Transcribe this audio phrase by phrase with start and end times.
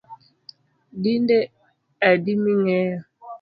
[1.01, 1.37] Dinde
[2.09, 2.99] adi mingeyo